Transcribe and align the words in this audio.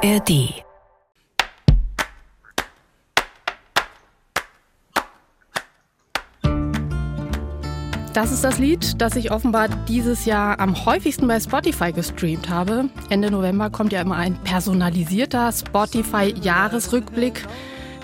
ARD 0.00 0.62
Das 8.14 8.32
ist 8.32 8.44
das 8.44 8.58
Lied, 8.58 9.00
das 9.00 9.16
ich 9.16 9.32
offenbar 9.32 9.68
dieses 9.88 10.24
Jahr 10.24 10.60
am 10.60 10.84
häufigsten 10.84 11.26
bei 11.26 11.40
Spotify 11.40 11.92
gestreamt 11.92 12.48
habe. 12.48 12.88
Ende 13.10 13.30
November 13.30 13.70
kommt 13.70 13.92
ja 13.92 14.00
immer 14.00 14.16
ein 14.16 14.34
personalisierter 14.44 15.50
Spotify-Jahresrückblick, 15.50 17.44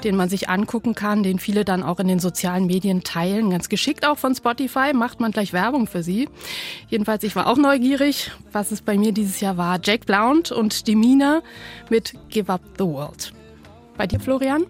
den 0.05 0.17
man 0.17 0.29
sich 0.29 0.49
angucken 0.49 0.95
kann, 0.95 1.23
den 1.23 1.39
viele 1.39 1.65
dann 1.65 1.83
auch 1.83 1.99
in 1.99 2.09
den 2.09 2.21
sozialen 2.21 2.67
Medien 2.67 3.03
teilen. 3.03 3.51
Ganz 3.51 3.69
geschickt 3.69 4.07
auch 4.07 4.19
von 4.19 4.35
Spotify, 4.35 4.93
macht 4.93 5.21
man 5.21 5.33
gleich 5.33 5.53
Werbung 5.53 5.87
für 5.87 6.03
sie. 6.03 6.29
Jedenfalls, 6.89 7.25
ich 7.25 7.35
war 7.35 7.47
auch 7.47 7.57
neugierig, 7.57 8.31
was 8.53 8.71
es 8.71 8.83
bei 8.83 8.97
mir 8.97 9.13
dieses 9.13 9.41
Jahr 9.41 9.57
war. 9.57 9.79
Jack 9.83 10.07
Blount 10.07 10.53
und 10.53 10.87
Demina 10.87 11.43
mit 11.91 12.15
Give 12.29 12.53
Up 12.53 12.63
the 12.79 12.85
World. 12.85 13.33
Bei 13.97 14.07
dir, 14.07 14.21
Florian? 14.21 14.67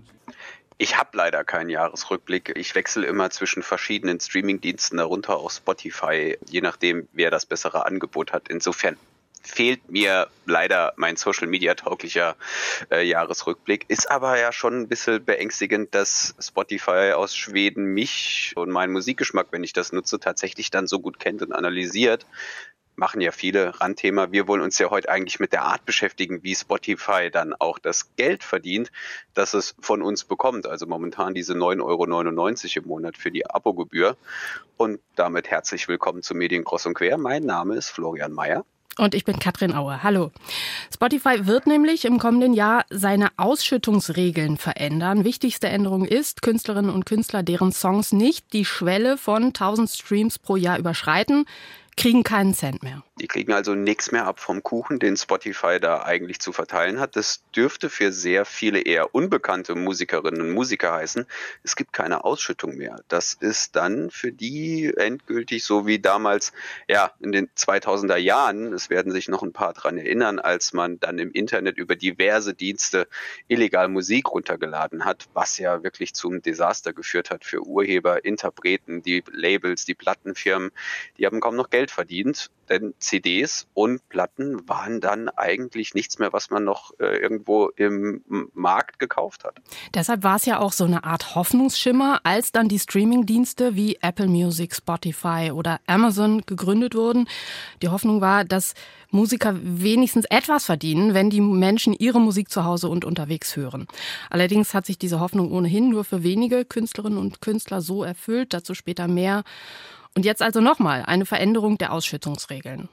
Ich 0.77 0.99
habe 0.99 1.11
leider 1.13 1.45
keinen 1.45 1.71
Jahresrückblick. 1.71 2.53
Ich 2.57 2.75
wechsle 2.75 3.07
immer 3.07 3.31
zwischen 3.31 3.63
verschiedenen 3.63 4.19
Streamingdiensten, 4.19 4.99
darunter 4.99 5.37
auch 5.37 5.51
Spotify, 5.51 6.37
je 6.49 6.61
nachdem, 6.61 7.09
wer 7.13 7.31
das 7.31 7.47
bessere 7.47 7.87
Angebot 7.87 8.33
hat. 8.33 8.49
Insofern 8.49 8.97
fehlt 9.45 9.91
mir 9.91 10.29
leider 10.47 10.93
mein 10.97 11.17
Social 11.17 11.47
Media 11.47 11.75
tauglicher 11.75 12.37
äh, 12.91 13.07
Jahresrückblick. 13.07 13.85
Ist 13.89 14.11
aber 14.11 14.39
ja 14.39 14.53
schon 14.53 14.81
ein 14.81 14.89
bisschen 14.89 15.25
beängstigend, 15.25 15.95
dass 15.95 16.35
Spotify 16.41 17.13
aus 17.15 17.37
Schweden 17.37 17.85
mich 17.85 18.53
und 18.57 18.71
meinen 18.71 18.93
Musikgeschmack, 18.93 19.49
wenn 19.51 19.63
ich 19.63 19.73
das 19.73 19.93
nutze, 19.93 20.19
tatsächlich 20.19 20.71
dann 20.71 20.87
so 20.87 20.99
gut 20.99 21.19
kennt 21.19 21.43
und 21.43 21.53
analysiert, 21.53 22.27
machen 22.97 23.21
ja 23.21 23.33
viele 23.33 23.81
Randthema. 23.81 24.31
Wir 24.33 24.47
wollen 24.47 24.63
uns 24.63 24.79
ja 24.79 24.91
heute 24.91 25.09
eigentlich 25.09 25.41
mit 25.41 25.53
der 25.53 25.63
Art 25.63 25.85
beschäftigen, 25.85 26.43
wie 26.43 26.55
Spotify 26.55 27.31
dann 27.31 27.53
auch 27.53 27.79
das 27.79 28.15
Geld 28.17 28.45
verdient, 28.45 28.93
das 29.35 29.55
es 29.55 29.75
von 29.81 30.03
uns 30.03 30.25
bekommt. 30.25 30.67
Also 30.67 30.87
momentan 30.87 31.35
diese 31.35 31.55
9,99 31.55 31.83
Euro 31.83 32.83
im 32.83 32.89
Monat 32.89 33.17
für 33.17 33.31
die 33.31 33.47
Abogebühr. 33.47 34.17
Und 34.77 35.01
damit 35.17 35.51
herzlich 35.51 35.89
willkommen 35.89 36.23
zu 36.23 36.35
Medien 36.35 36.65
Cross 36.65 36.87
und 36.87 36.95
Quer. 36.95 37.19
Mein 37.19 37.45
Name 37.45 37.77
ist 37.77 37.91
Florian 37.91 38.33
Mayer. 38.33 38.65
Und 38.97 39.15
ich 39.15 39.25
bin 39.25 39.41
Katrin 39.41 39.75
Auer. 39.75 40.03
Hallo. 40.05 40.31
Spotify 40.93 41.47
wird 41.47 41.67
nämlich 41.67 42.05
im 42.05 42.19
kommenden 42.19 42.55
Jahr 42.55 42.85
seine 42.91 43.31
Ausschüttungsregeln 43.37 44.57
verändern. 44.57 45.25
Wichtigste 45.25 45.69
Änderung 45.69 46.05
ist, 46.05 46.43
Künstlerinnen 46.43 46.93
und 46.93 47.05
Künstler, 47.05 47.43
deren 47.43 47.73
Songs 47.73 48.13
nicht 48.13 48.53
die 48.53 48.65
Schwelle 48.65 49.17
von 49.19 49.47
1000 49.47 49.91
Streams 49.91 50.39
pro 50.39 50.55
Jahr 50.55 50.79
überschreiten, 50.79 51.45
kriegen 51.97 52.23
keinen 52.23 52.55
Cent 52.55 52.83
mehr. 52.85 53.03
Die 53.25 53.29
kriegen 53.29 53.55
also 53.55 53.75
nichts 53.75 54.13
mehr 54.13 54.27
ab 54.27 54.39
vom 54.39 54.63
Kuchen, 54.63 54.99
den 54.99 55.17
Spotify 55.17 55.81
da 55.81 56.03
eigentlich 56.03 56.41
zu 56.41 56.53
verteilen 56.53 57.01
hat. 57.01 57.17
Das 57.17 57.43
dürfte 57.57 57.89
für 57.89 58.13
sehr 58.13 58.45
viele 58.45 58.83
eher 58.83 59.15
unbekannte 59.15 59.75
Musikerinnen 59.77 60.43
und 60.43 60.51
Musiker 60.51 60.93
heißen, 60.93 61.25
es 61.63 61.75
gibt 61.75 61.95
keine 61.95 62.25
Ausschüttung 62.25 62.77
mehr. 62.77 63.03
Das 63.09 63.33
ist 63.33 63.77
dann 63.77 64.11
für 64.11 64.31
die 64.31 64.93
endgültig 64.95 65.65
so 65.65 65.87
wie 65.87 66.01
damals, 66.01 66.53
ja, 66.87 67.13
in 67.19 67.33
den 67.33 67.49
2000er 67.57 68.19
Jahren, 68.19 68.75
es 68.75 68.91
werden 68.91 69.11
sich 69.11 69.29
noch 69.29 69.43
ein 69.43 69.55
paar 69.55 69.73
dran 69.73 69.97
erinnern, 69.97 70.39
als 70.39 70.75
man 70.75 71.01
dann 71.01 71.19
im 71.19 71.31
Internet 71.31 71.79
über 71.79 71.97
diverse 71.97 72.53
Dienste 72.53 73.09
illegal 73.49 73.89
Musik 73.89 74.33
runtergeladen 74.33 75.07
hat, 75.07 75.29
was 75.33 75.57
ja 75.57 75.83
wirklich 75.83 76.13
zum 76.13 76.43
Desaster 76.43 76.93
geführt 76.93 77.31
hat 77.31 77.47
für 77.47 77.63
Urheber, 77.63 78.23
Interpreten, 78.27 79.03
die 79.03 79.25
Labels, 79.33 79.87
die 79.87 79.95
Plattenfirmen. 79.95 80.73
Die 81.17 81.25
haben 81.25 81.41
kaum 81.41 81.57
noch 81.57 81.71
Geld 81.71 81.91
verdient 81.91 82.51
denn 82.69 82.95
CDs 83.15 83.69
und 83.75 84.09
Platten 84.09 84.69
waren 84.69 85.01
dann 85.01 85.29
eigentlich 85.29 85.95
nichts 85.95 86.19
mehr, 86.19 86.33
was 86.33 86.51
man 86.51 86.65
noch 86.65 86.93
äh, 86.99 87.17
irgendwo 87.19 87.69
im 87.69 88.25
Markt 88.55 88.99
gekauft 88.99 89.45
hat. 89.45 89.61
Deshalb 89.95 90.25
war 90.25 90.35
es 90.35 90.47
ja 90.47 90.59
auch 90.59 90.73
so 90.73 90.85
eine 90.85 91.05
Art 91.05 91.37
Hoffnungsschimmer, 91.37 92.21
als 92.25 92.51
dann 92.51 92.69
die 92.69 92.81
Streamingdienste 92.81 93.77
wie 93.77 93.99
Apple 94.01 94.27
Music, 94.27 94.75
Spotify 94.75 95.53
oder 95.55 95.81
Amazon 95.87 96.41
gegründet 96.45 96.97
wurden. 96.97 97.29
Die 97.83 97.89
Hoffnung 97.89 98.21
war, 98.21 98.45
dass 98.45 98.75
Musiker 99.13 99.55
wenigstens 99.63 100.25
etwas 100.29 100.65
verdienen, 100.65 101.15
wenn 101.15 101.31
die 101.31 101.41
Menschen 101.41 101.95
ihre 101.95 102.21
Musik 102.21 102.51
zu 102.51 102.65
Hause 102.65 102.89
und 102.89 103.05
unterwegs 103.05 103.55
hören. 103.55 103.87
Allerdings 104.29 104.75
hat 104.75 104.87
sich 104.87 104.99
diese 104.99 105.21
Hoffnung 105.21 105.53
ohnehin 105.53 105.89
nur 105.89 106.03
für 106.03 106.25
wenige 106.25 106.65
Künstlerinnen 106.65 107.19
und 107.19 107.41
Künstler 107.41 107.81
so 107.81 108.03
erfüllt, 108.03 108.53
dazu 108.53 108.75
später 108.75 109.07
mehr. 109.07 109.45
Und 110.17 110.25
jetzt 110.25 110.43
also 110.43 110.61
nochmal 110.61 111.05
eine 111.07 111.27
Veränderung 111.27 111.79
der 111.79 111.93
Ausschüttungsregeln. 111.93 112.89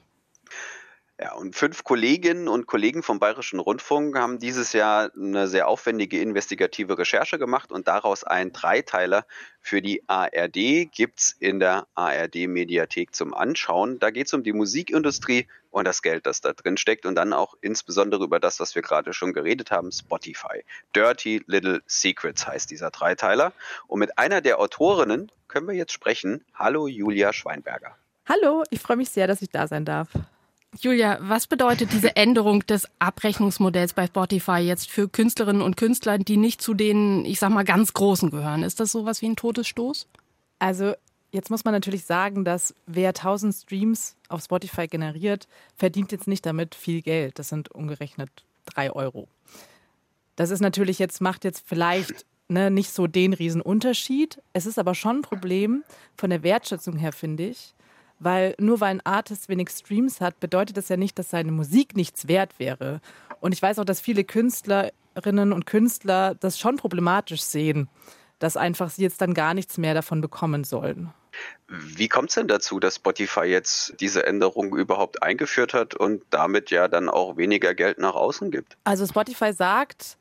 Ja, 1.21 1.33
und 1.33 1.55
fünf 1.55 1.83
Kolleginnen 1.83 2.47
und 2.47 2.65
Kollegen 2.65 3.03
vom 3.03 3.19
Bayerischen 3.19 3.59
Rundfunk 3.59 4.17
haben 4.17 4.39
dieses 4.39 4.73
Jahr 4.73 5.11
eine 5.15 5.47
sehr 5.47 5.67
aufwendige 5.67 6.19
investigative 6.19 6.97
Recherche 6.97 7.37
gemacht 7.37 7.71
und 7.71 7.87
daraus 7.87 8.23
einen 8.23 8.53
Dreiteiler 8.53 9.27
für 9.59 9.83
die 9.83 10.01
ARD 10.07 10.91
gibt's 10.91 11.35
in 11.37 11.59
der 11.59 11.85
ARD-Mediathek 11.93 13.13
zum 13.13 13.35
Anschauen. 13.35 13.99
Da 13.99 14.09
geht's 14.09 14.33
um 14.33 14.41
die 14.41 14.51
Musikindustrie 14.51 15.47
und 15.69 15.85
das 15.85 16.01
Geld, 16.01 16.25
das 16.25 16.41
da 16.41 16.53
drin 16.53 16.77
steckt 16.77 17.05
und 17.05 17.13
dann 17.13 17.33
auch 17.33 17.53
insbesondere 17.61 18.23
über 18.23 18.39
das, 18.39 18.59
was 18.59 18.73
wir 18.73 18.81
gerade 18.81 19.13
schon 19.13 19.31
geredet 19.31 19.69
haben, 19.69 19.91
Spotify. 19.91 20.63
Dirty 20.95 21.43
Little 21.45 21.83
Secrets 21.85 22.47
heißt 22.47 22.71
dieser 22.71 22.89
Dreiteiler. 22.89 23.53
Und 23.85 23.99
mit 23.99 24.17
einer 24.17 24.41
der 24.41 24.57
Autorinnen 24.57 25.31
können 25.47 25.67
wir 25.67 25.75
jetzt 25.75 25.93
sprechen. 25.93 26.43
Hallo 26.55 26.87
Julia 26.87 27.31
Schweinberger. 27.31 27.95
Hallo, 28.27 28.63
ich 28.71 28.79
freue 28.79 28.97
mich 28.97 29.09
sehr, 29.09 29.27
dass 29.27 29.43
ich 29.43 29.49
da 29.49 29.67
sein 29.67 29.85
darf. 29.85 30.07
Julia, 30.79 31.17
was 31.21 31.47
bedeutet 31.47 31.91
diese 31.91 32.15
Änderung 32.15 32.65
des 32.65 32.87
Abrechnungsmodells 32.99 33.93
bei 33.93 34.07
Spotify 34.07 34.59
jetzt 34.59 34.89
für 34.89 35.09
Künstlerinnen 35.09 35.61
und 35.61 35.75
Künstler, 35.75 36.17
die 36.17 36.37
nicht 36.37 36.61
zu 36.61 36.73
den, 36.73 37.25
ich 37.25 37.39
sag 37.39 37.49
mal, 37.49 37.63
ganz 37.63 37.93
Großen 37.93 38.29
gehören? 38.29 38.63
Ist 38.63 38.79
das 38.79 38.91
sowas 38.91 39.21
wie 39.21 39.27
ein 39.27 39.35
Todesstoß? 39.35 40.07
Also, 40.59 40.93
jetzt 41.31 41.49
muss 41.49 41.65
man 41.65 41.73
natürlich 41.73 42.05
sagen, 42.05 42.45
dass 42.45 42.73
wer 42.85 43.09
1000 43.09 43.53
Streams 43.53 44.15
auf 44.29 44.43
Spotify 44.43 44.87
generiert, 44.87 45.47
verdient 45.75 46.11
jetzt 46.13 46.27
nicht 46.27 46.45
damit 46.45 46.73
viel 46.73 47.01
Geld. 47.01 47.37
Das 47.37 47.49
sind 47.49 47.71
umgerechnet 47.71 48.29
drei 48.65 48.91
Euro. 48.91 49.27
Das 50.37 50.51
ist 50.51 50.61
natürlich 50.61 50.99
jetzt, 50.99 51.19
macht 51.19 51.43
jetzt 51.43 51.63
vielleicht 51.67 52.25
ne, 52.47 52.71
nicht 52.71 52.91
so 52.91 53.07
den 53.07 53.33
Riesenunterschied. 53.33 54.41
Es 54.53 54.65
ist 54.65 54.79
aber 54.79 54.95
schon 54.95 55.17
ein 55.17 55.21
Problem 55.21 55.83
von 56.15 56.29
der 56.29 56.43
Wertschätzung 56.43 56.95
her, 56.95 57.11
finde 57.11 57.47
ich 57.47 57.73
weil 58.21 58.55
nur 58.59 58.79
weil 58.79 58.91
ein 58.91 59.05
Artist 59.05 59.49
wenig 59.49 59.69
Streams 59.69 60.21
hat, 60.21 60.39
bedeutet 60.39 60.77
das 60.77 60.89
ja 60.89 60.97
nicht, 60.97 61.17
dass 61.17 61.31
seine 61.31 61.51
Musik 61.51 61.95
nichts 61.95 62.27
wert 62.27 62.59
wäre. 62.59 63.01
Und 63.39 63.53
ich 63.53 63.61
weiß 63.61 63.79
auch, 63.79 63.85
dass 63.85 63.99
viele 63.99 64.23
Künstlerinnen 64.23 65.51
und 65.51 65.65
Künstler 65.65 66.35
das 66.35 66.59
schon 66.59 66.77
problematisch 66.77 67.41
sehen, 67.41 67.89
dass 68.39 68.57
einfach 68.57 68.89
sie 68.89 69.01
jetzt 69.01 69.21
dann 69.21 69.33
gar 69.33 69.53
nichts 69.53 69.77
mehr 69.77 69.93
davon 69.93 70.21
bekommen 70.21 70.63
sollen. 70.63 71.11
Wie 71.67 72.09
kommt 72.09 72.29
es 72.29 72.35
denn 72.35 72.47
dazu, 72.47 72.79
dass 72.79 72.95
Spotify 72.95 73.45
jetzt 73.45 73.95
diese 73.99 74.25
Änderung 74.25 74.75
überhaupt 74.75 75.23
eingeführt 75.23 75.73
hat 75.73 75.95
und 75.95 76.23
damit 76.29 76.69
ja 76.69 76.87
dann 76.87 77.09
auch 77.09 77.37
weniger 77.37 77.73
Geld 77.73 77.97
nach 77.99 78.15
außen 78.15 78.51
gibt? 78.51 78.77
Also 78.83 79.07
Spotify 79.07 79.53
sagt, 79.53 80.17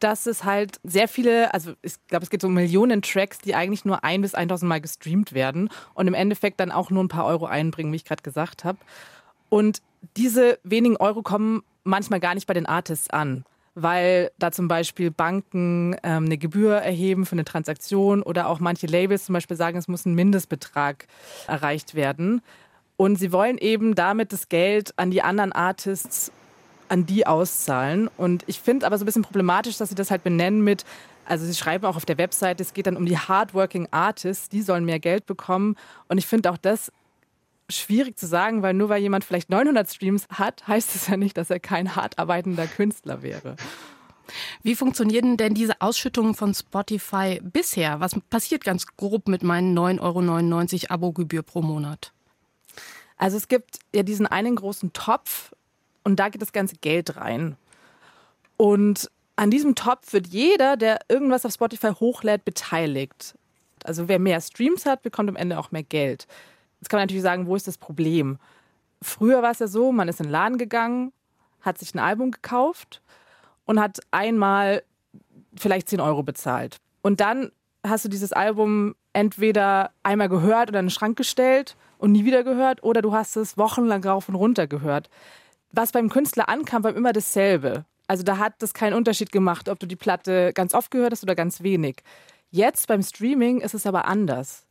dass 0.00 0.26
es 0.26 0.44
halt 0.44 0.80
sehr 0.82 1.08
viele, 1.08 1.52
also 1.54 1.74
ich 1.82 1.94
glaube, 2.08 2.24
es 2.24 2.30
geht 2.30 2.42
um 2.42 2.54
Millionen 2.54 3.02
Tracks, 3.02 3.38
die 3.38 3.54
eigentlich 3.54 3.84
nur 3.84 4.02
ein 4.02 4.22
bis 4.22 4.34
1000 4.34 4.68
Mal 4.68 4.80
gestreamt 4.80 5.32
werden 5.32 5.68
und 5.94 6.08
im 6.08 6.14
Endeffekt 6.14 6.58
dann 6.58 6.72
auch 6.72 6.90
nur 6.90 7.04
ein 7.04 7.08
paar 7.08 7.26
Euro 7.26 7.46
einbringen, 7.46 7.92
wie 7.92 7.96
ich 7.96 8.04
gerade 8.04 8.22
gesagt 8.22 8.64
habe. 8.64 8.78
Und 9.48 9.82
diese 10.16 10.58
wenigen 10.64 10.96
Euro 10.96 11.22
kommen 11.22 11.62
manchmal 11.84 12.20
gar 12.20 12.34
nicht 12.34 12.46
bei 12.46 12.54
den 12.54 12.66
Artists 12.66 13.10
an, 13.10 13.44
weil 13.74 14.30
da 14.38 14.50
zum 14.50 14.68
Beispiel 14.68 15.10
Banken 15.10 15.96
ähm, 16.02 16.24
eine 16.24 16.38
Gebühr 16.38 16.76
erheben 16.76 17.26
für 17.26 17.32
eine 17.32 17.44
Transaktion 17.44 18.22
oder 18.22 18.48
auch 18.48 18.60
manche 18.60 18.86
Labels 18.86 19.26
zum 19.26 19.34
Beispiel 19.34 19.56
sagen, 19.56 19.78
es 19.78 19.88
muss 19.88 20.06
ein 20.06 20.14
Mindestbetrag 20.14 21.06
erreicht 21.46 21.94
werden. 21.94 22.42
Und 22.96 23.16
sie 23.16 23.32
wollen 23.32 23.56
eben 23.56 23.94
damit 23.94 24.32
das 24.32 24.48
Geld 24.48 24.92
an 24.98 25.10
die 25.10 25.22
anderen 25.22 25.52
Artists 25.52 26.32
an 26.90 27.06
die 27.06 27.26
auszahlen. 27.26 28.08
Und 28.16 28.44
ich 28.46 28.60
finde 28.60 28.86
aber 28.86 28.98
so 28.98 29.04
ein 29.04 29.06
bisschen 29.06 29.22
problematisch, 29.22 29.78
dass 29.78 29.88
sie 29.88 29.94
das 29.94 30.10
halt 30.10 30.24
benennen 30.24 30.62
mit, 30.62 30.84
also 31.24 31.46
sie 31.46 31.54
schreiben 31.54 31.86
auch 31.86 31.96
auf 31.96 32.04
der 32.04 32.18
Website, 32.18 32.60
es 32.60 32.72
geht 32.74 32.86
dann 32.86 32.96
um 32.96 33.06
die 33.06 33.18
Hardworking 33.18 33.88
Artists, 33.90 34.48
die 34.48 34.62
sollen 34.62 34.84
mehr 34.84 34.98
Geld 34.98 35.26
bekommen. 35.26 35.76
Und 36.08 36.18
ich 36.18 36.26
finde 36.26 36.50
auch 36.50 36.58
das 36.58 36.92
schwierig 37.68 38.18
zu 38.18 38.26
sagen, 38.26 38.62
weil 38.62 38.74
nur 38.74 38.88
weil 38.88 39.00
jemand 39.00 39.24
vielleicht 39.24 39.48
900 39.48 39.88
Streams 39.88 40.26
hat, 40.30 40.66
heißt 40.66 40.94
es 40.96 41.06
ja 41.06 41.16
nicht, 41.16 41.36
dass 41.36 41.50
er 41.50 41.60
kein 41.60 41.94
hart 41.94 42.18
arbeitender 42.18 42.66
Künstler 42.66 43.22
wäre. 43.22 43.56
Wie 44.62 44.74
funktionieren 44.74 45.36
denn 45.36 45.54
diese 45.54 45.80
Ausschüttungen 45.80 46.34
von 46.34 46.54
Spotify 46.54 47.40
bisher? 47.42 48.00
Was 48.00 48.18
passiert 48.30 48.64
ganz 48.64 48.86
grob 48.96 49.28
mit 49.28 49.42
meinen 49.42 49.76
9,99 49.76 50.82
Euro 50.82 50.94
Abogebühr 50.94 51.42
pro 51.42 51.62
Monat? 51.62 52.12
Also 53.16 53.36
es 53.36 53.48
gibt 53.48 53.78
ja 53.94 54.02
diesen 54.02 54.26
einen 54.26 54.56
großen 54.56 54.92
Topf, 54.92 55.52
und 56.04 56.16
da 56.16 56.28
geht 56.28 56.42
das 56.42 56.52
ganze 56.52 56.76
Geld 56.76 57.16
rein. 57.16 57.56
Und 58.56 59.10
an 59.36 59.50
diesem 59.50 59.74
Topf 59.74 60.12
wird 60.12 60.26
jeder, 60.26 60.76
der 60.76 61.00
irgendwas 61.08 61.46
auf 61.46 61.52
Spotify 61.52 61.92
hochlädt, 61.92 62.44
beteiligt. 62.44 63.34
Also 63.84 64.08
wer 64.08 64.18
mehr 64.18 64.40
Streams 64.40 64.84
hat, 64.86 65.02
bekommt 65.02 65.28
am 65.30 65.36
Ende 65.36 65.58
auch 65.58 65.70
mehr 65.70 65.82
Geld. 65.82 66.26
Jetzt 66.80 66.90
kann 66.90 66.98
man 66.98 67.04
natürlich 67.04 67.22
sagen, 67.22 67.46
wo 67.46 67.56
ist 67.56 67.66
das 67.66 67.78
Problem? 67.78 68.38
Früher 69.02 69.42
war 69.42 69.50
es 69.50 69.58
ja 69.58 69.66
so, 69.66 69.92
man 69.92 70.08
ist 70.08 70.20
in 70.20 70.26
den 70.26 70.32
Laden 70.32 70.58
gegangen, 70.58 71.12
hat 71.62 71.78
sich 71.78 71.94
ein 71.94 71.98
Album 71.98 72.30
gekauft 72.30 73.00
und 73.64 73.80
hat 73.80 74.00
einmal 74.10 74.82
vielleicht 75.56 75.88
10 75.88 76.00
Euro 76.00 76.22
bezahlt. 76.22 76.76
Und 77.02 77.20
dann 77.20 77.50
hast 77.86 78.04
du 78.04 78.08
dieses 78.08 78.32
Album 78.32 78.94
entweder 79.12 79.90
einmal 80.02 80.28
gehört 80.28 80.68
oder 80.68 80.80
in 80.80 80.86
den 80.86 80.90
Schrank 80.90 81.16
gestellt 81.16 81.76
und 81.98 82.12
nie 82.12 82.24
wieder 82.24 82.44
gehört 82.44 82.82
oder 82.82 83.02
du 83.02 83.12
hast 83.12 83.36
es 83.36 83.56
wochenlang 83.56 84.04
rauf 84.04 84.28
und 84.28 84.34
runter 84.34 84.66
gehört. 84.66 85.08
Was 85.72 85.92
beim 85.92 86.08
Künstler 86.08 86.48
ankam, 86.48 86.84
war 86.84 86.94
immer 86.94 87.12
dasselbe. 87.12 87.84
Also 88.06 88.24
da 88.24 88.38
hat 88.38 88.54
das 88.58 88.74
keinen 88.74 88.94
Unterschied 88.94 89.30
gemacht, 89.30 89.68
ob 89.68 89.78
du 89.78 89.86
die 89.86 89.96
Platte 89.96 90.52
ganz 90.52 90.74
oft 90.74 90.90
gehört 90.90 91.12
hast 91.12 91.22
oder 91.22 91.36
ganz 91.36 91.62
wenig. 91.62 92.02
Jetzt 92.50 92.88
beim 92.88 93.02
Streaming 93.02 93.60
ist 93.60 93.74
es 93.74 93.86
aber 93.86 94.06
anders, 94.06 94.66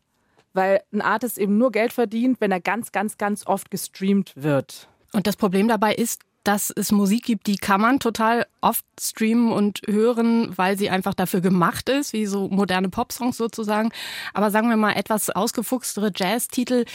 weil 0.53 0.81
ein 0.91 1.01
Artist 1.01 1.37
eben 1.37 1.57
nur 1.57 1.71
Geld 1.71 1.93
verdient, 1.93 2.41
wenn 2.41 2.51
er 2.51 2.59
ganz, 2.59 2.91
ganz, 2.91 3.17
ganz 3.17 3.47
oft 3.47 3.71
gestreamt 3.71 4.33
wird. 4.35 4.89
Und 5.13 5.25
das 5.25 5.37
Problem 5.37 5.69
dabei 5.69 5.95
ist, 5.95 6.23
dass 6.43 6.71
es 6.71 6.91
Musik 6.91 7.23
gibt, 7.23 7.47
die 7.47 7.57
kann 7.57 7.81
man 7.81 7.99
total 7.99 8.45
oft 8.61 8.85
streamen 8.99 9.51
und 9.51 9.81
hören, 9.87 10.57
weil 10.57 10.77
sie 10.77 10.89
einfach 10.89 11.13
dafür 11.13 11.41
gemacht 11.41 11.89
ist, 11.89 12.13
wie 12.13 12.25
so 12.25 12.47
moderne 12.47 12.89
Popsongs 12.89 13.37
sozusagen. 13.37 13.91
Aber 14.33 14.51
sagen 14.51 14.69
wir 14.69 14.77
mal 14.77 14.93
etwas 14.93 15.29
ausgefuchstere 15.29 16.11
Jazz-Titel, 16.15 16.85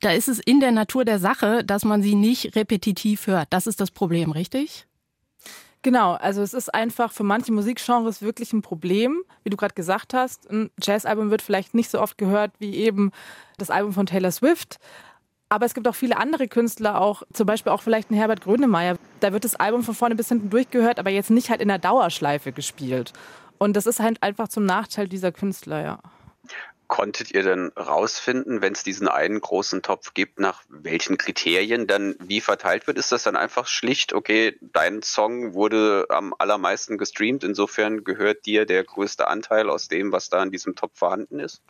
da 0.00 0.12
ist 0.12 0.28
es 0.28 0.38
in 0.38 0.60
der 0.60 0.72
Natur 0.72 1.04
der 1.04 1.18
Sache, 1.18 1.64
dass 1.64 1.84
man 1.84 2.02
sie 2.02 2.14
nicht 2.14 2.56
repetitiv 2.56 3.26
hört. 3.26 3.48
Das 3.50 3.66
ist 3.66 3.80
das 3.80 3.90
Problem, 3.90 4.30
richtig? 4.32 4.86
Genau, 5.84 6.14
also 6.14 6.40
es 6.40 6.54
ist 6.54 6.72
einfach 6.72 7.12
für 7.12 7.24
manche 7.24 7.52
Musikgenres 7.52 8.22
wirklich 8.22 8.54
ein 8.54 8.62
Problem, 8.62 9.22
wie 9.42 9.50
du 9.50 9.56
gerade 9.58 9.74
gesagt 9.74 10.14
hast. 10.14 10.50
Ein 10.50 10.70
Jazzalbum 10.82 11.30
wird 11.30 11.42
vielleicht 11.42 11.74
nicht 11.74 11.90
so 11.90 12.00
oft 12.00 12.16
gehört 12.16 12.52
wie 12.58 12.74
eben 12.76 13.10
das 13.58 13.68
Album 13.68 13.92
von 13.92 14.06
Taylor 14.06 14.30
Swift. 14.30 14.78
Aber 15.54 15.66
es 15.66 15.74
gibt 15.74 15.86
auch 15.86 15.94
viele 15.94 16.16
andere 16.16 16.48
Künstler, 16.48 17.00
auch 17.00 17.22
zum 17.32 17.46
Beispiel 17.46 17.70
auch 17.70 17.80
vielleicht 17.80 18.10
ein 18.10 18.16
Herbert 18.16 18.40
Grönemeyer. 18.40 18.96
Da 19.20 19.32
wird 19.32 19.44
das 19.44 19.54
Album 19.54 19.84
von 19.84 19.94
vorne 19.94 20.16
bis 20.16 20.28
hinten 20.28 20.50
durchgehört, 20.50 20.98
aber 20.98 21.10
jetzt 21.10 21.30
nicht 21.30 21.48
halt 21.48 21.60
in 21.60 21.68
der 21.68 21.78
Dauerschleife 21.78 22.50
gespielt. 22.50 23.12
Und 23.56 23.76
das 23.76 23.86
ist 23.86 24.00
halt 24.00 24.20
einfach 24.20 24.48
zum 24.48 24.66
Nachteil 24.66 25.06
dieser 25.06 25.30
Künstler, 25.30 25.84
ja. 25.84 25.98
Konntet 26.88 27.30
ihr 27.30 27.44
denn 27.44 27.70
rausfinden, 27.78 28.62
wenn 28.62 28.72
es 28.72 28.82
diesen 28.82 29.06
einen 29.06 29.40
großen 29.40 29.82
Topf 29.82 30.12
gibt, 30.12 30.40
nach 30.40 30.64
welchen 30.68 31.18
Kriterien 31.18 31.86
dann 31.86 32.16
wie 32.18 32.40
verteilt 32.40 32.88
wird? 32.88 32.98
Ist 32.98 33.12
das 33.12 33.22
dann 33.22 33.36
einfach 33.36 33.68
schlicht, 33.68 34.12
okay, 34.12 34.58
dein 34.60 35.02
Song 35.02 35.54
wurde 35.54 36.06
am 36.08 36.34
allermeisten 36.36 36.98
gestreamt, 36.98 37.44
insofern 37.44 38.02
gehört 38.02 38.44
dir 38.44 38.66
der 38.66 38.82
größte 38.82 39.28
Anteil 39.28 39.70
aus 39.70 39.86
dem, 39.86 40.10
was 40.10 40.30
da 40.30 40.42
in 40.42 40.50
diesem 40.50 40.74
Topf 40.74 40.98
vorhanden 40.98 41.38
ist? 41.38 41.62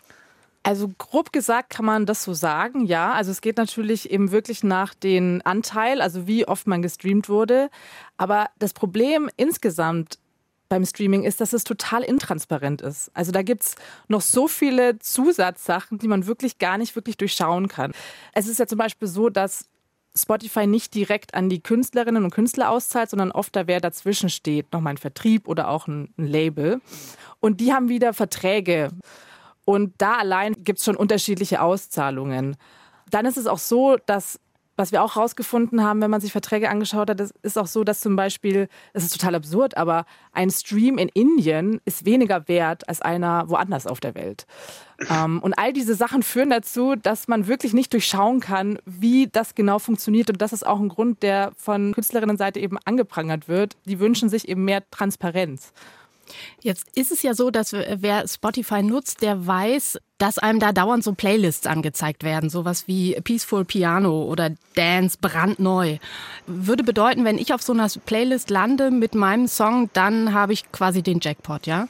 Also 0.67 0.91
grob 0.97 1.31
gesagt 1.31 1.69
kann 1.69 1.85
man 1.85 2.07
das 2.07 2.25
so 2.25 2.33
sagen, 2.33 2.87
ja. 2.87 3.13
Also 3.13 3.31
es 3.31 3.43
geht 3.43 3.59
natürlich 3.59 4.11
eben 4.11 4.33
wirklich 4.33 4.65
nach 4.65 4.95
den 4.95 5.43
Anteil, 5.43 6.01
also 6.01 6.27
wie 6.27 6.49
oft 6.49 6.67
man 6.67 6.81
gestreamt 6.81 7.29
wurde. 7.29 7.69
Aber 8.17 8.49
das 8.59 8.73
Problem 8.73 9.29
insgesamt 9.37 10.19
beim 10.71 10.87
Streaming 10.87 11.23
ist, 11.23 11.43
dass 11.43 11.53
es 11.53 11.65
total 11.65 12.03
intransparent 12.03 12.81
ist. 12.81 13.11
Also 13.13 13.31
da 13.31 13.43
gibt 13.43 13.63
es 13.63 13.75
noch 14.09 14.23
so 14.23 14.49
viele 14.49 14.99
Zusatzsachen, 14.99 15.99
die 15.99 16.09
man 16.09 16.27
wirklich 16.27 16.59
gar 16.59 16.79
nicht 16.79 16.97
wirklich 16.97 17.19
durchschauen 17.19 17.69
kann. 17.69 17.93
Es 18.33 18.47
ist 18.47 18.59
ja 18.59 18.67
zum 18.67 18.79
Beispiel 18.79 19.07
so, 19.07 19.29
dass 19.29 19.69
Spotify 20.17 20.67
nicht 20.67 20.95
direkt 20.95 21.35
an 21.35 21.51
die 21.51 21.61
Künstlerinnen 21.61 22.25
und 22.25 22.31
Künstler 22.31 22.71
auszahlt, 22.71 23.11
sondern 23.11 23.33
oft 23.33 23.55
da 23.55 23.67
wer 23.67 23.81
dazwischen 23.81 24.31
steht, 24.31 24.73
nochmal 24.73 24.95
ein 24.95 24.99
Vertrieb 24.99 25.47
oder 25.47 25.69
auch 25.69 25.89
ein, 25.89 26.15
ein 26.17 26.27
Label. 26.27 26.81
Und 27.41 27.61
die 27.61 27.75
haben 27.75 27.91
wieder 27.91 28.15
Verträge. 28.15 28.91
Und 29.65 29.95
da 29.99 30.17
allein 30.17 30.55
gibt 30.59 30.79
es 30.79 30.85
schon 30.85 30.97
unterschiedliche 30.97 31.63
Auszahlungen. 31.63 32.57
Dann 33.11 33.27
ist 33.27 33.37
es 33.37 33.47
auch 33.47 33.59
so, 33.59 33.97
dass 34.07 34.41
was 34.77 34.93
wir 34.93 35.03
auch 35.03 35.15
herausgefunden 35.15 35.83
haben, 35.83 36.01
wenn 36.01 36.11
man 36.11 36.21
sich 36.21 36.33
Verträge 36.33 36.69
angeschaut 36.69 37.09
hat, 37.09 37.21
ist 37.21 37.59
auch 37.59 37.67
so, 37.67 37.85
dass 37.85 38.01
zum 38.01 38.17
Beispiel, 38.17 38.69
das 38.93 39.05
ist 39.05 39.13
total 39.13 39.35
absurd, 39.37 39.77
aber 39.77 40.05
ein 40.33 40.51
Stream 40.51 40.99
in 40.99 41.09
Indien 41.09 41.81
ist 41.85 42.05
weniger 42.05 42.49
wert 42.49 42.89
als 42.89 43.01
einer 43.01 43.49
woanders 43.49 43.87
auf 43.87 44.01
der 44.01 44.15
Welt. 44.15 44.47
Ähm, 45.09 45.41
und 45.41 45.55
all 45.55 45.73
diese 45.73 45.95
Sachen 45.95 46.23
führen 46.23 46.51
dazu, 46.51 46.97
dass 46.97 47.29
man 47.29 47.47
wirklich 47.47 47.73
nicht 47.73 47.93
durchschauen 47.93 48.41
kann, 48.41 48.79
wie 48.85 49.29
das 49.29 49.55
genau 49.55 49.79
funktioniert. 49.79 50.31
Und 50.31 50.43
das 50.43 50.53
ist 50.53 50.67
auch 50.67 50.81
ein 50.81 50.89
Grund, 50.89 51.23
der 51.23 51.53
von 51.57 51.93
Künstlerinnenseite 51.93 52.59
eben 52.59 52.79
angeprangert 52.85 53.49
wird. 53.49 53.77
Die 53.85 54.01
wünschen 54.01 54.29
sich 54.29 54.49
eben 54.49 54.65
mehr 54.65 54.83
Transparenz. 54.91 55.73
Jetzt 56.61 56.87
ist 56.97 57.13
es 57.13 57.23
ja 57.23 57.35
so, 57.35 57.51
dass 57.51 57.73
wer 57.73 58.27
Spotify 58.27 58.83
nutzt, 58.83 59.23
der 59.23 59.47
weiß, 59.47 59.99
dass 60.19 60.39
einem 60.39 60.61
da 60.61 60.73
dauernd 60.73 61.05
so 61.05 61.13
Playlists 61.13 61.67
angezeigt 61.67 62.25
werden, 62.25 62.49
sowas 62.49 62.87
wie 62.87 63.15
Peaceful 63.23 63.65
Piano 63.65 64.25
oder 64.25 64.51
Dance 64.75 65.19
brandneu. 65.21 65.99
Würde 66.47 66.85
bedeuten, 66.85 67.25
wenn 67.25 67.39
ich 67.39 67.53
auf 67.53 67.63
so 67.63 67.73
einer 67.73 67.89
Playlist 68.07 68.51
lande 68.51 68.91
mit 68.91 69.15
meinem 69.15 69.49
Song, 69.49 69.91
dann 69.93 70.33
habe 70.33 70.53
ich 70.53 70.71
quasi 70.73 71.03
den 71.03 71.21
Jackpot, 71.21 71.67
ja? 71.67 71.89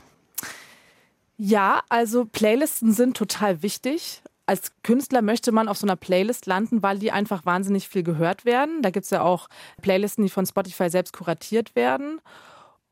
Ja, 1.37 1.83
also 1.89 2.25
Playlisten 2.25 2.93
sind 2.93 3.17
total 3.17 3.63
wichtig. 3.63 4.23
Als 4.47 4.73
Künstler 4.83 5.23
möchte 5.23 5.53
man 5.53 5.69
auf 5.69 5.79
so 5.79 5.87
einer 5.87 5.97
Playlist 5.97 6.47
landen, 6.47 6.83
weil 6.83 6.99
die 6.99 7.11
einfach 7.13 7.47
wahnsinnig 7.47 7.89
viel 7.89 8.03
gehört 8.03 8.45
werden. 8.45 8.83
Da 8.83 8.91
gibt 8.91 9.05
es 9.05 9.11
ja 9.11 9.23
auch 9.23 9.49
Playlisten, 9.81 10.25
die 10.25 10.31
von 10.31 10.47
Spotify 10.47 10.91
selbst 10.91 11.13
kuratiert 11.13 11.75
werden. 11.75 12.21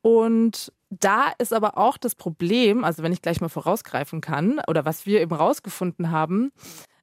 Und 0.01 0.73
da 1.01 1.33
ist 1.39 1.53
aber 1.53 1.79
auch 1.79 1.97
das 1.97 2.15
Problem, 2.15 2.85
also 2.85 3.03
wenn 3.03 3.13
ich 3.13 3.23
gleich 3.23 3.41
mal 3.41 3.49
vorausgreifen 3.49 4.21
kann, 4.21 4.61
oder 4.69 4.85
was 4.85 5.07
wir 5.07 5.21
eben 5.21 5.35
rausgefunden 5.35 6.11
haben, 6.11 6.53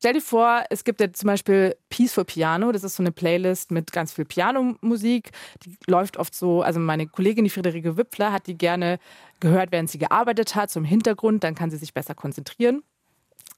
Stell 0.02 0.14
dir 0.14 0.22
vor, 0.22 0.64
es 0.70 0.86
gibt 0.86 1.02
ja 1.02 1.12
zum 1.12 1.28
Beispiel 1.28 1.76
Peaceful 1.90 2.24
Piano, 2.24 2.72
das 2.72 2.86
ist 2.86 2.96
so 2.96 3.04
eine 3.04 3.12
Playlist 3.12 3.70
mit 3.70 3.92
ganz 3.92 4.14
viel 4.14 4.24
Pianomusik. 4.24 5.32
Die 5.66 5.76
läuft 5.88 6.16
oft 6.16 6.34
so, 6.34 6.62
also 6.62 6.80
meine 6.80 7.06
Kollegin, 7.06 7.44
die 7.44 7.50
Friederike 7.50 7.98
Wipfler, 7.98 8.32
hat 8.32 8.48
die 8.48 8.58
gerne 8.58 8.98
gehört, 9.42 9.74
während 9.74 9.90
sie 9.90 9.98
gearbeitet 9.98 10.56
hat, 10.56 10.72
zum 10.72 10.86
Hintergrund, 10.86 11.44
dann 11.44 11.54
kann 11.54 11.70
sie 11.70 11.76
sich 11.76 11.94
besser 11.94 12.16
konzentrieren. 12.16 12.82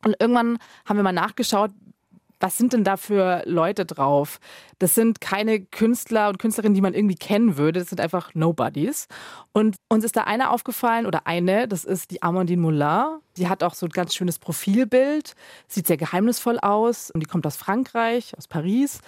Und 0.03 0.15
irgendwann 0.19 0.57
haben 0.85 0.97
wir 0.97 1.03
mal 1.03 1.11
nachgeschaut, 1.11 1.69
was 2.41 2.57
sind 2.57 2.73
denn 2.73 2.83
da 2.83 2.97
für 2.97 3.43
Leute 3.45 3.85
drauf? 3.85 4.39
Das 4.79 4.95
sind 4.95 5.21
keine 5.21 5.61
Künstler 5.61 6.29
und 6.29 6.39
Künstlerinnen, 6.39 6.73
die 6.73 6.81
man 6.81 6.93
irgendwie 6.93 7.15
kennen 7.15 7.57
würde. 7.57 7.79
Das 7.79 7.89
sind 7.89 8.01
einfach 8.01 8.33
Nobodies. 8.33 9.07
Und 9.53 9.75
uns 9.89 10.03
ist 10.03 10.17
da 10.17 10.23
eine 10.23 10.49
aufgefallen 10.49 11.05
oder 11.05 11.27
eine, 11.27 11.67
das 11.67 11.85
ist 11.85 12.11
die 12.11 12.23
Amandine 12.23 12.61
Moulin. 12.61 13.19
Die 13.37 13.47
hat 13.47 13.63
auch 13.63 13.75
so 13.75 13.85
ein 13.85 13.91
ganz 13.91 14.15
schönes 14.15 14.39
Profilbild, 14.39 15.35
sieht 15.67 15.87
sehr 15.87 15.97
geheimnisvoll 15.97 16.59
aus 16.59 17.11
und 17.11 17.21
die 17.21 17.27
kommt 17.27 17.45
aus 17.45 17.55
Frankreich, 17.55 18.35
aus 18.37 18.47
Paris. 18.47 19.01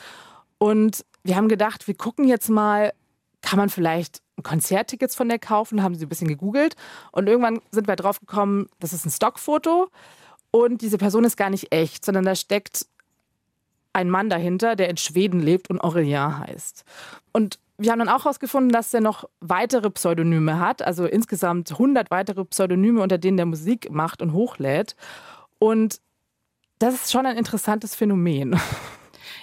Und 0.59 1.03
wir 1.23 1.35
haben 1.35 1.49
gedacht, 1.49 1.87
wir 1.87 1.95
gucken 1.95 2.27
jetzt 2.27 2.49
mal, 2.49 2.93
kann 3.41 3.57
man 3.57 3.69
vielleicht 3.69 4.21
Konzerttickets 4.43 5.15
von 5.15 5.27
der 5.27 5.39
kaufen? 5.39 5.83
Haben 5.83 5.95
sie 5.95 6.05
ein 6.05 6.09
bisschen 6.09 6.27
gegoogelt 6.27 6.75
und 7.11 7.27
irgendwann 7.27 7.61
sind 7.71 7.87
wir 7.87 7.95
drauf 7.95 8.19
gekommen, 8.19 8.67
das 8.79 8.93
ist 8.93 9.05
ein 9.05 9.11
Stockfoto. 9.11 9.89
Und 10.51 10.81
diese 10.81 10.99
Person 10.99 11.23
ist 11.23 11.35
gar 11.35 11.49
nicht 11.49 11.73
echt, 11.73 12.05
sondern 12.05 12.25
da 12.25 12.35
steckt 12.35 12.85
ein 13.93 14.09
Mann 14.09 14.29
dahinter, 14.29 14.75
der 14.75 14.89
in 14.89 14.97
Schweden 14.97 15.39
lebt 15.39 15.69
und 15.69 15.79
Aurelien 15.81 16.39
heißt. 16.39 16.83
Und 17.31 17.59
wir 17.77 17.91
haben 17.91 17.99
dann 17.99 18.09
auch 18.09 18.25
herausgefunden, 18.25 18.71
dass 18.71 18.93
er 18.93 19.01
noch 19.01 19.27
weitere 19.39 19.89
Pseudonyme 19.89 20.59
hat, 20.59 20.81
also 20.81 21.05
insgesamt 21.05 21.71
100 21.71 22.11
weitere 22.11 22.45
Pseudonyme, 22.45 23.01
unter 23.01 23.17
denen 23.17 23.37
der 23.37 23.45
Musik 23.45 23.91
macht 23.91 24.21
und 24.21 24.33
hochlädt. 24.33 24.95
Und 25.59 25.99
das 26.79 26.95
ist 26.95 27.11
schon 27.11 27.25
ein 27.25 27.37
interessantes 27.37 27.95
Phänomen. 27.95 28.59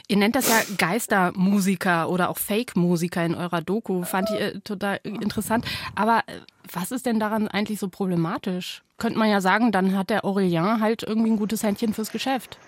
Ihr 0.08 0.16
nennt 0.16 0.34
das 0.34 0.48
ja 0.48 0.56
Geistermusiker 0.76 2.08
oder 2.08 2.30
auch 2.30 2.38
Fake-Musiker 2.38 3.24
in 3.24 3.34
eurer 3.34 3.62
Doku. 3.62 4.02
Fand 4.02 4.28
ich 4.30 4.40
äh, 4.40 4.60
total 4.60 5.00
interessant. 5.04 5.64
Aber 5.94 6.24
äh, 6.26 6.40
was 6.72 6.90
ist 6.90 7.06
denn 7.06 7.20
daran 7.20 7.46
eigentlich 7.46 7.78
so 7.78 7.88
problematisch? 7.88 8.82
Könnte 8.98 9.18
man 9.18 9.30
ja 9.30 9.40
sagen, 9.40 9.70
dann 9.70 9.96
hat 9.96 10.10
der 10.10 10.24
Aurelien 10.24 10.80
halt 10.80 11.04
irgendwie 11.04 11.30
ein 11.30 11.36
gutes 11.36 11.62
Händchen 11.62 11.94
fürs 11.94 12.10
Geschäft 12.10 12.58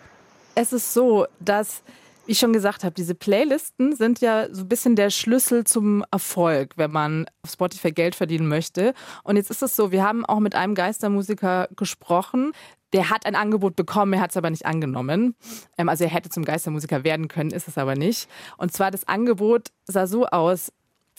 es 0.55 0.73
ist 0.73 0.95
so, 0.95 1.27
dass 1.41 1.83
wie 2.27 2.33
ich 2.33 2.39
schon 2.39 2.53
gesagt 2.53 2.85
habe, 2.85 2.95
diese 2.95 3.15
Playlisten 3.15 3.97
sind 3.97 4.21
ja 4.21 4.47
so 4.53 4.63
ein 4.63 4.69
bisschen 4.69 4.95
der 4.95 5.11
Schlüssel 5.11 5.65
zum 5.65 6.05
Erfolg, 6.13 6.75
wenn 6.77 6.93
man 6.93 7.27
auf 7.43 7.51
Spotify 7.51 7.91
Geld 7.91 8.15
verdienen 8.15 8.47
möchte. 8.47 8.95
Und 9.25 9.37
jetzt 9.37 9.51
ist 9.51 9.63
es 9.63 9.75
so, 9.75 9.91
wir 9.91 10.05
haben 10.05 10.25
auch 10.25 10.39
mit 10.39 10.55
einem 10.55 10.75
Geistermusiker 10.75 11.69
gesprochen. 11.75 12.53
Der 12.93 13.11
hat 13.11 13.27
ein 13.27 13.35
Angebot 13.35 13.75
bekommen, 13.75 14.13
er 14.13 14.21
hat 14.21 14.31
es 14.31 14.37
aber 14.37 14.51
nicht 14.51 14.67
angenommen. 14.67 15.35
Ähm, 15.77 15.89
also 15.89 16.05
er 16.05 16.11
hätte 16.11 16.29
zum 16.29 16.45
Geistermusiker 16.45 17.03
werden 17.05 17.27
können, 17.27 17.51
ist 17.51 17.67
es 17.67 17.77
aber 17.77 17.97
nicht. 17.97 18.29
Und 18.57 18.73
zwar 18.73 18.91
das 18.91 19.09
Angebot 19.09 19.73
sah 19.87 20.07
so 20.07 20.27
aus, 20.27 20.73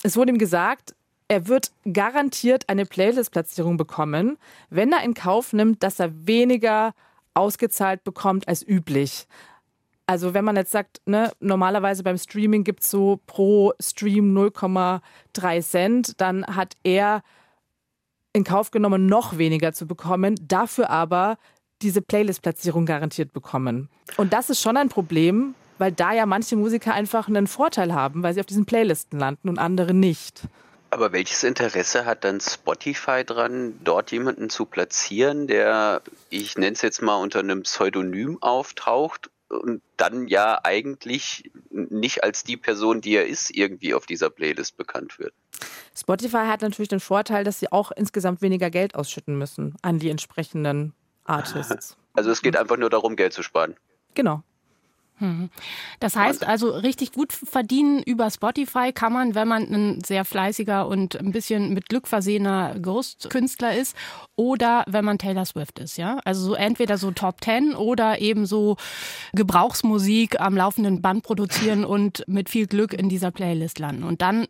es 0.03 0.15
wurde 0.15 0.31
ihm 0.31 0.37
gesagt, 0.37 0.95
er 1.27 1.47
wird 1.47 1.71
garantiert 1.91 2.69
eine 2.69 2.85
Playlist-Platzierung 2.85 3.75
bekommen, 3.75 4.37
wenn 4.69 4.91
er 4.91 5.03
in 5.03 5.13
Kauf 5.13 5.51
nimmt, 5.51 5.83
dass 5.83 5.99
er 5.99 6.27
weniger 6.27 6.93
ausgezahlt 7.33 8.03
bekommt 8.03 8.47
als 8.47 8.65
üblich. 8.67 9.27
Also 10.05 10.33
wenn 10.33 10.43
man 10.43 10.55
jetzt 10.55 10.71
sagt, 10.71 11.01
ne, 11.05 11.31
normalerweise 11.39 12.03
beim 12.03 12.17
Streaming 12.17 12.63
gibt 12.63 12.83
es 12.83 12.91
so 12.91 13.19
pro 13.25 13.73
Stream 13.81 14.37
0,3 14.37 15.61
Cent, 15.61 16.21
dann 16.21 16.45
hat 16.45 16.73
er 16.83 17.21
in 18.33 18.43
Kauf 18.43 18.71
genommen, 18.71 19.05
noch 19.05 19.37
weniger 19.37 19.73
zu 19.73 19.87
bekommen, 19.87 20.35
dafür 20.41 20.89
aber 20.89 21.37
diese 21.81 22.01
Playlist-Platzierung 22.01 22.85
garantiert 22.85 23.31
bekommen. 23.31 23.89
Und 24.17 24.33
das 24.33 24.49
ist 24.49 24.61
schon 24.61 24.77
ein 24.77 24.89
Problem, 24.89 25.55
weil 25.77 25.91
da 25.91 26.13
ja 26.13 26.25
manche 26.25 26.55
Musiker 26.55 26.93
einfach 26.93 27.27
einen 27.27 27.47
Vorteil 27.47 27.93
haben, 27.93 28.23
weil 28.23 28.33
sie 28.33 28.39
auf 28.39 28.45
diesen 28.45 28.65
Playlisten 28.65 29.19
landen 29.19 29.49
und 29.49 29.59
andere 29.59 29.93
nicht. 29.93 30.43
Aber 30.93 31.11
welches 31.11 31.43
Interesse 31.43 32.05
hat 32.05 32.23
dann 32.23 32.39
Spotify 32.39 33.23
dran, 33.25 33.79
dort 33.83 34.11
jemanden 34.11 34.51
zu 34.51 34.67
platzieren, 34.67 35.47
der, 35.47 36.03
ich 36.29 36.55
nenne 36.55 36.73
es 36.73 36.83
jetzt 36.83 37.01
mal 37.01 37.15
unter 37.15 37.39
einem 37.39 37.63
Pseudonym 37.63 38.37
auftaucht 38.43 39.31
und 39.49 39.81
dann 39.97 40.27
ja 40.27 40.59
eigentlich 40.63 41.49
nicht 41.71 42.23
als 42.23 42.43
die 42.43 42.57
Person, 42.57 43.01
die 43.01 43.15
er 43.15 43.25
ist, 43.25 43.49
irgendwie 43.49 43.95
auf 43.95 44.05
dieser 44.05 44.29
Playlist 44.29 44.77
bekannt 44.77 45.17
wird? 45.17 45.33
Spotify 45.95 46.45
hat 46.45 46.61
natürlich 46.61 46.89
den 46.89 46.99
Vorteil, 46.99 47.43
dass 47.43 47.59
sie 47.59 47.71
auch 47.71 47.91
insgesamt 47.91 48.43
weniger 48.43 48.69
Geld 48.69 48.93
ausschütten 48.93 49.35
müssen 49.35 49.75
an 49.81 49.97
die 49.97 50.11
entsprechenden 50.11 50.93
Artists. 51.23 51.97
Also 52.13 52.29
es 52.29 52.43
geht 52.43 52.55
einfach 52.55 52.77
nur 52.77 52.91
darum, 52.91 53.15
Geld 53.15 53.33
zu 53.33 53.41
sparen. 53.41 53.75
Genau. 54.13 54.43
Mhm. 55.23 55.49
Das 56.01 56.17
heißt 56.17 56.45
also, 56.45 56.69
richtig 56.71 57.13
gut 57.13 57.31
verdienen 57.31 58.03
über 58.03 58.29
Spotify 58.29 58.91
kann 58.91 59.13
man, 59.13 59.35
wenn 59.35 59.47
man 59.47 59.63
ein 59.73 60.03
sehr 60.03 60.25
fleißiger 60.25 60.85
und 60.85 61.15
ein 61.17 61.31
bisschen 61.31 61.73
mit 61.73 61.87
Glück 61.87 62.09
versehener 62.09 62.77
Ghost-Künstler 62.81 63.73
ist 63.73 63.95
oder 64.35 64.83
wenn 64.87 65.05
man 65.05 65.17
Taylor 65.17 65.45
Swift 65.45 65.79
ist, 65.79 65.97
ja? 65.97 66.19
Also 66.25 66.43
so 66.43 66.55
entweder 66.55 66.97
so 66.97 67.11
Top 67.11 67.39
Ten 67.39 67.73
oder 67.73 68.19
eben 68.19 68.45
so 68.45 68.75
Gebrauchsmusik 69.31 70.41
am 70.41 70.57
laufenden 70.57 71.01
Band 71.01 71.23
produzieren 71.23 71.85
und 71.85 72.25
mit 72.27 72.49
viel 72.49 72.67
Glück 72.67 72.93
in 72.93 73.07
dieser 73.07 73.31
Playlist 73.31 73.79
landen. 73.79 74.03
Und 74.03 74.21
dann 74.21 74.45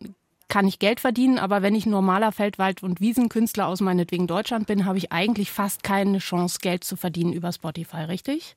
kann 0.48 0.66
ich 0.66 0.80
Geld 0.80 0.98
verdienen, 0.98 1.38
aber 1.38 1.62
wenn 1.62 1.76
ich 1.76 1.86
normaler 1.86 2.32
Feldwald- 2.32 2.82
und 2.82 3.00
Wiesenkünstler 3.00 3.68
aus 3.68 3.80
meinetwegen 3.80 4.26
Deutschland 4.26 4.66
bin, 4.66 4.86
habe 4.86 4.98
ich 4.98 5.12
eigentlich 5.12 5.52
fast 5.52 5.84
keine 5.84 6.18
Chance, 6.18 6.58
Geld 6.60 6.82
zu 6.82 6.96
verdienen 6.96 7.32
über 7.32 7.52
Spotify, 7.52 7.98
richtig? 7.98 8.56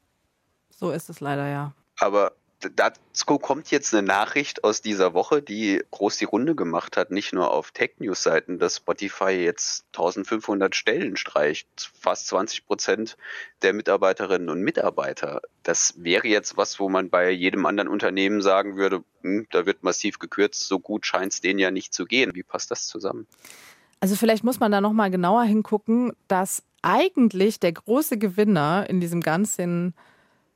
So 0.80 0.92
ist 0.92 1.10
es 1.10 1.20
leider, 1.22 1.48
ja. 1.48 1.74
Aber 2.00 2.34
dazu 2.76 3.38
kommt 3.38 3.70
jetzt 3.70 3.94
eine 3.94 4.06
Nachricht 4.06 4.64
aus 4.64 4.82
dieser 4.82 5.14
Woche, 5.14 5.42
die 5.42 5.84
groß 5.92 6.18
die 6.18 6.26
Runde 6.26 6.56
gemacht 6.56 6.98
hat, 6.98 7.12
nicht 7.12 7.34
nur 7.34 7.52
auf 7.52 7.72
Tech-News-Seiten, 7.72 8.58
dass 8.58 8.78
Spotify 8.78 9.32
jetzt 9.32 9.86
1500 9.94 10.76
Stellen 10.76 11.18
streicht, 11.18 11.68
fast 12.00 12.28
20 12.28 12.66
Prozent 12.66 13.18
der 13.62 13.74
Mitarbeiterinnen 13.74 14.50
und 14.50 14.62
Mitarbeiter. 14.62 15.42
Das 15.64 15.94
wäre 15.98 16.28
jetzt 16.28 16.58
was, 16.58 16.80
wo 16.80 16.90
man 16.90 17.10
bei 17.10 17.30
jedem 17.30 17.66
anderen 17.66 17.90
Unternehmen 17.90 18.42
sagen 18.42 18.78
würde, 18.78 19.04
hm, 19.22 19.48
da 19.52 19.66
wird 19.66 19.84
massiv 19.84 20.20
gekürzt, 20.20 20.68
so 20.68 20.80
gut 20.80 21.06
scheint 21.06 21.34
es 21.34 21.42
denen 21.42 21.60
ja 21.60 21.72
nicht 21.72 21.94
zu 21.94 22.06
gehen. 22.06 22.34
Wie 22.34 22.44
passt 22.44 22.72
das 22.72 22.88
zusammen? 22.88 23.28
Also 24.00 24.16
vielleicht 24.16 24.44
muss 24.44 24.60
man 24.60 24.72
da 24.72 24.82
noch 24.82 24.94
mal 24.94 25.10
genauer 25.12 25.44
hingucken, 25.44 26.14
dass 26.28 26.64
eigentlich 26.82 27.60
der 27.60 27.74
große 27.74 28.18
Gewinner 28.18 28.86
in 28.88 29.00
diesem 29.00 29.22
ganzen 29.22 29.96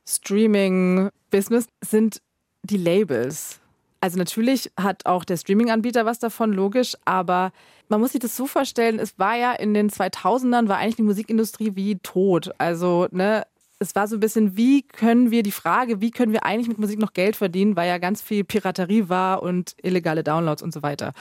Streaming-Business 0.08 1.66
sind 1.84 2.20
die 2.62 2.76
Labels. 2.76 3.60
Also 4.00 4.18
natürlich 4.18 4.70
hat 4.76 5.06
auch 5.06 5.24
der 5.24 5.36
Streaming-Anbieter 5.36 6.04
was 6.04 6.18
davon, 6.18 6.52
logisch, 6.52 6.96
aber 7.04 7.52
man 7.88 8.00
muss 8.00 8.12
sich 8.12 8.20
das 8.20 8.36
so 8.36 8.46
vorstellen, 8.46 8.98
es 8.98 9.18
war 9.18 9.36
ja 9.36 9.52
in 9.52 9.74
den 9.74 9.90
2000ern, 9.90 10.66
war 10.68 10.78
eigentlich 10.78 10.96
die 10.96 11.02
Musikindustrie 11.02 11.76
wie 11.76 11.98
tot. 11.98 12.50
Also, 12.58 13.06
ne, 13.12 13.44
es 13.78 13.94
war 13.94 14.08
so 14.08 14.16
ein 14.16 14.20
bisschen, 14.20 14.56
wie 14.56 14.82
können 14.82 15.30
wir 15.30 15.42
die 15.42 15.52
Frage, 15.52 16.00
wie 16.00 16.10
können 16.10 16.32
wir 16.32 16.44
eigentlich 16.44 16.68
mit 16.68 16.78
Musik 16.78 16.98
noch 16.98 17.12
Geld 17.12 17.36
verdienen, 17.36 17.76
weil 17.76 17.88
ja 17.88 17.98
ganz 17.98 18.22
viel 18.22 18.44
Piraterie 18.44 19.08
war 19.08 19.42
und 19.42 19.76
illegale 19.82 20.24
Downloads 20.24 20.62
und 20.62 20.72
so 20.72 20.82
weiter. 20.82 21.12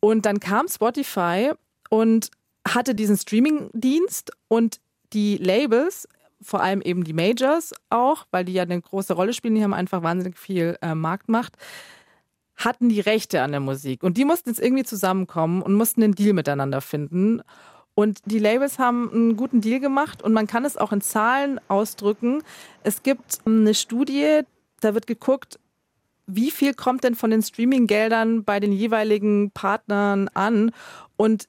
Und 0.00 0.26
dann 0.26 0.40
kam 0.40 0.68
Spotify 0.68 1.52
und 1.90 2.30
hatte 2.66 2.94
diesen 2.94 3.16
Streaming-Dienst 3.16 4.32
und 4.48 4.80
die 5.12 5.36
Labels 5.36 6.08
vor 6.40 6.62
allem 6.62 6.80
eben 6.82 7.04
die 7.04 7.12
Majors 7.12 7.72
auch, 7.90 8.26
weil 8.30 8.44
die 8.44 8.52
ja 8.52 8.62
eine 8.62 8.80
große 8.80 9.14
Rolle 9.14 9.32
spielen, 9.32 9.54
die 9.54 9.64
haben 9.64 9.74
einfach 9.74 10.02
wahnsinnig 10.02 10.38
viel 10.38 10.76
äh, 10.82 10.94
Marktmacht, 10.94 11.56
hatten 12.56 12.88
die 12.88 13.00
Rechte 13.00 13.42
an 13.42 13.52
der 13.52 13.60
Musik. 13.60 14.02
Und 14.02 14.16
die 14.16 14.24
mussten 14.24 14.50
jetzt 14.50 14.60
irgendwie 14.60 14.84
zusammenkommen 14.84 15.62
und 15.62 15.74
mussten 15.74 16.02
einen 16.02 16.14
Deal 16.14 16.32
miteinander 16.32 16.80
finden. 16.80 17.42
Und 17.94 18.20
die 18.26 18.38
Labels 18.38 18.78
haben 18.78 19.10
einen 19.10 19.36
guten 19.36 19.60
Deal 19.60 19.80
gemacht 19.80 20.22
und 20.22 20.32
man 20.32 20.46
kann 20.46 20.64
es 20.64 20.76
auch 20.76 20.92
in 20.92 21.00
Zahlen 21.00 21.60
ausdrücken. 21.68 22.42
Es 22.82 23.02
gibt 23.02 23.40
eine 23.46 23.74
Studie, 23.74 24.40
da 24.80 24.94
wird 24.94 25.06
geguckt, 25.06 25.58
wie 26.26 26.50
viel 26.50 26.74
kommt 26.74 27.04
denn 27.04 27.14
von 27.14 27.30
den 27.30 27.42
Streaming-Geldern 27.42 28.44
bei 28.44 28.60
den 28.60 28.72
jeweiligen 28.72 29.50
Partnern 29.52 30.28
an? 30.34 30.72
Und 31.16 31.48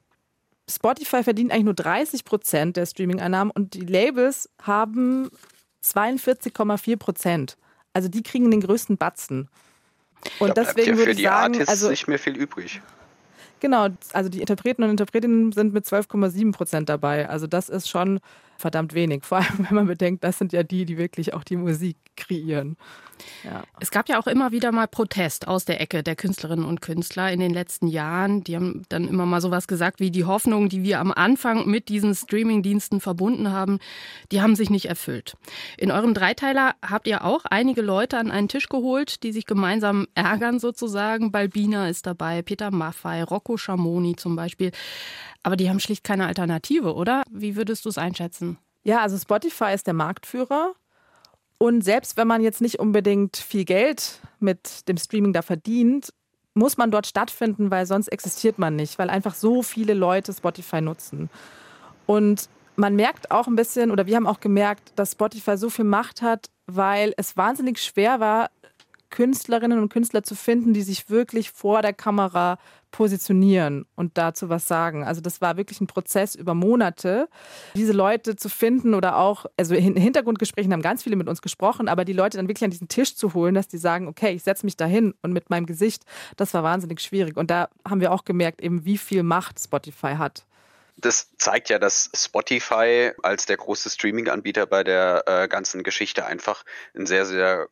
Spotify 0.69 1.23
verdient 1.23 1.51
eigentlich 1.51 1.65
nur 1.65 1.73
30 1.73 2.25
Prozent 2.25 2.77
der 2.77 2.85
Streaming-Einnahmen 2.85 3.51
und 3.51 3.73
die 3.73 3.85
Labels 3.85 4.49
haben 4.61 5.29
42,4 5.83 6.97
Prozent. 6.97 7.57
Also 7.93 8.09
die 8.09 8.21
kriegen 8.21 8.51
den 8.51 8.61
größten 8.61 8.97
Batzen. 8.97 9.49
Und 10.39 10.57
da 10.57 10.63
deswegen 10.63 10.91
ja 10.91 10.97
würde 10.97 11.11
ich 11.11 11.21
sagen, 11.21 11.53
Artists 11.53 11.69
also 11.69 11.89
nicht 11.89 12.07
mehr 12.07 12.19
viel 12.19 12.35
übrig. 12.35 12.81
Genau, 13.59 13.87
also 14.13 14.29
die 14.29 14.41
Interpreten 14.41 14.83
und 14.83 14.91
Interpretinnen 14.91 15.51
sind 15.51 15.73
mit 15.73 15.85
12,7 15.85 16.51
Prozent 16.51 16.89
dabei. 16.89 17.27
Also 17.29 17.47
das 17.47 17.69
ist 17.69 17.89
schon 17.89 18.19
verdammt 18.57 18.93
wenig. 18.93 19.23
Vor 19.23 19.37
allem, 19.37 19.57
wenn 19.69 19.75
man 19.75 19.87
bedenkt, 19.87 20.23
das 20.23 20.37
sind 20.37 20.53
ja 20.53 20.63
die, 20.63 20.85
die 20.85 20.97
wirklich 20.97 21.33
auch 21.33 21.43
die 21.43 21.57
Musik 21.57 21.97
kreieren. 22.15 22.77
Ja. 23.43 23.63
Es 23.79 23.91
gab 23.91 24.09
ja 24.09 24.19
auch 24.19 24.27
immer 24.27 24.51
wieder 24.51 24.71
mal 24.71 24.87
Protest 24.87 25.47
aus 25.47 25.65
der 25.65 25.81
Ecke 25.81 26.03
der 26.03 26.15
Künstlerinnen 26.15 26.65
und 26.65 26.81
Künstler 26.81 27.31
in 27.31 27.39
den 27.39 27.53
letzten 27.53 27.87
Jahren. 27.87 28.43
Die 28.43 28.55
haben 28.55 28.83
dann 28.89 29.07
immer 29.07 29.25
mal 29.25 29.41
sowas 29.41 29.67
gesagt 29.67 29.99
wie 29.99 30.11
die 30.11 30.25
Hoffnung, 30.25 30.69
die 30.69 30.83
wir 30.83 30.99
am 30.99 31.11
Anfang 31.11 31.67
mit 31.67 31.89
diesen 31.89 32.13
Streamingdiensten 32.13 33.01
verbunden 33.01 33.51
haben, 33.51 33.79
die 34.31 34.41
haben 34.41 34.55
sich 34.55 34.69
nicht 34.69 34.85
erfüllt. 34.85 35.35
In 35.77 35.91
eurem 35.91 36.13
Dreiteiler 36.13 36.75
habt 36.81 37.07
ihr 37.07 37.23
auch 37.23 37.45
einige 37.45 37.81
Leute 37.81 38.17
an 38.17 38.31
einen 38.31 38.47
Tisch 38.49 38.69
geholt, 38.69 39.23
die 39.23 39.31
sich 39.31 39.45
gemeinsam 39.45 40.07
ärgern 40.15 40.59
sozusagen. 40.59 41.31
Balbina 41.31 41.89
ist 41.89 42.05
dabei, 42.05 42.41
Peter 42.41 42.71
Maffei, 42.71 43.23
Rocco 43.23 43.57
Schamoni 43.57 44.15
zum 44.15 44.35
Beispiel. 44.35 44.71
Aber 45.43 45.55
die 45.55 45.69
haben 45.69 45.79
schlicht 45.79 46.03
keine 46.03 46.27
Alternative, 46.27 46.93
oder? 46.93 47.23
Wie 47.31 47.55
würdest 47.55 47.85
du 47.85 47.89
es 47.89 47.97
einschätzen? 47.97 48.46
Ja, 48.87 49.01
also 49.01 49.17
Spotify 49.17 49.73
ist 49.73 49.85
der 49.85 49.93
Marktführer. 49.93 50.73
Und 51.57 51.83
selbst 51.83 52.15
wenn 52.15 52.25
man 52.25 52.41
jetzt 52.41 52.61
nicht 52.61 52.79
unbedingt 52.79 53.35
viel 53.35 53.65
Geld 53.65 54.21
mit 54.39 54.87
dem 54.87 54.95
Streaming 54.95 55.33
da 55.33 55.41
verdient, 55.41 56.13
muss 56.53 56.77
man 56.77 56.89
dort 56.89 57.05
stattfinden, 57.05 57.69
weil 57.69 57.85
sonst 57.85 58.07
existiert 58.07 58.57
man 58.57 58.77
nicht, 58.77 58.97
weil 58.97 59.09
einfach 59.09 59.35
so 59.35 59.61
viele 59.61 59.93
Leute 59.93 60.31
Spotify 60.31 60.79
nutzen. 60.79 61.29
Und 62.05 62.47
man 62.77 62.95
merkt 62.95 63.29
auch 63.29 63.47
ein 63.47 63.57
bisschen, 63.57 63.91
oder 63.91 64.05
wir 64.05 64.15
haben 64.15 64.25
auch 64.25 64.39
gemerkt, 64.39 64.93
dass 64.95 65.11
Spotify 65.11 65.57
so 65.57 65.69
viel 65.69 65.83
Macht 65.83 66.21
hat, 66.21 66.45
weil 66.65 67.13
es 67.17 67.35
wahnsinnig 67.35 67.83
schwer 67.83 68.21
war, 68.21 68.51
Künstlerinnen 69.09 69.79
und 69.79 69.89
Künstler 69.89 70.23
zu 70.23 70.35
finden, 70.35 70.73
die 70.73 70.81
sich 70.81 71.09
wirklich 71.09 71.51
vor 71.51 71.81
der 71.81 71.93
Kamera 71.93 72.57
positionieren 72.91 73.85
und 73.95 74.17
dazu 74.17 74.49
was 74.49 74.67
sagen. 74.67 75.03
Also 75.03 75.21
das 75.21 75.41
war 75.41 75.57
wirklich 75.57 75.81
ein 75.81 75.87
Prozess 75.87 76.35
über 76.35 76.53
Monate, 76.53 77.27
diese 77.75 77.93
Leute 77.93 78.35
zu 78.35 78.49
finden 78.49 78.93
oder 78.93 79.17
auch, 79.17 79.45
also 79.57 79.75
in 79.75 79.95
Hintergrundgesprächen 79.95 80.71
haben 80.73 80.81
ganz 80.81 81.03
viele 81.03 81.15
mit 81.15 81.27
uns 81.27 81.41
gesprochen, 81.41 81.89
aber 81.89 82.05
die 82.05 82.13
Leute 82.13 82.37
dann 82.37 82.47
wirklich 82.47 82.63
an 82.63 82.71
diesen 82.71 82.87
Tisch 82.87 83.15
zu 83.15 83.33
holen, 83.33 83.55
dass 83.55 83.67
die 83.67 83.77
sagen, 83.77 84.07
okay, 84.07 84.33
ich 84.33 84.43
setze 84.43 84.65
mich 84.65 84.77
da 84.77 84.85
hin 84.85 85.13
und 85.21 85.33
mit 85.33 85.49
meinem 85.49 85.65
Gesicht, 85.65 86.03
das 86.37 86.53
war 86.53 86.63
wahnsinnig 86.63 87.01
schwierig. 87.01 87.37
Und 87.37 87.51
da 87.51 87.69
haben 87.87 88.01
wir 88.01 88.11
auch 88.11 88.25
gemerkt, 88.25 88.61
eben 88.61 88.85
wie 88.85 88.97
viel 88.97 89.23
Macht 89.23 89.59
Spotify 89.59 90.15
hat 90.15 90.45
das 90.97 91.31
zeigt 91.37 91.69
ja, 91.69 91.77
dass 91.77 92.09
Spotify 92.15 93.11
als 93.21 93.45
der 93.45 93.57
große 93.57 93.89
Streaming-Anbieter 93.89 94.65
bei 94.65 94.83
der 94.83 95.23
äh, 95.27 95.47
ganzen 95.47 95.83
Geschichte 95.83 96.25
einfach 96.25 96.63
einen 96.95 97.05
sehr, 97.05 97.25
sehr 97.25 97.69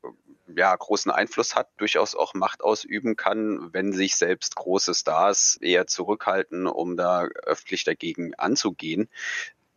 ja, 0.55 0.75
großen 0.75 1.11
Einfluss 1.11 1.55
hat, 1.55 1.69
durchaus 1.77 2.15
auch 2.15 2.35
Macht 2.35 2.61
ausüben 2.63 3.15
kann, 3.15 3.73
wenn 3.73 3.91
sich 3.93 4.15
selbst 4.15 4.55
große 4.55 4.93
Stars 4.93 5.57
eher 5.59 5.87
zurückhalten, 5.87 6.67
um 6.67 6.97
da 6.97 7.23
öffentlich 7.43 7.83
dagegen 7.83 8.35
anzugehen. 8.35 9.09